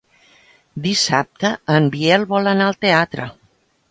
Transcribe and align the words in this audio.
Dissabte 0.85 1.51
en 1.75 1.91
Biel 1.97 2.27
vol 2.33 2.51
anar 2.55 2.69
al 2.71 2.79
teatre. 2.87 3.31